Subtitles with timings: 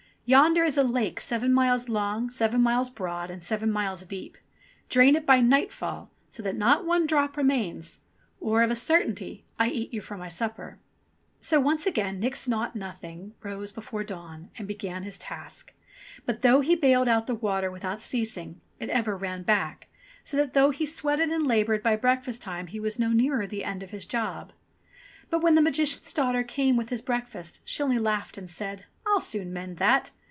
[0.23, 4.37] Yonder is a lake seven miles long, seven miles broad, and seven miles deep.
[4.87, 7.99] Drain it by nightfall, so that not one drop remains,
[8.39, 10.79] or, of a certainty, I eat you for supper."
[11.41, 15.73] So once again Nix Naught Nothing rose before dawn, and began his task;
[16.25, 19.87] but though he baled out the water without ceas ing, it ever ran back,
[20.23, 23.65] so that though he sweated and laboured, by breakfast time he was no nearer the
[23.65, 24.53] end of his job.
[24.53, 27.83] NIX NAUGHT NOTHING 185 But when the Magician's daughter came with his break fast she
[27.83, 30.11] only laughed and said, "I'll soon mend that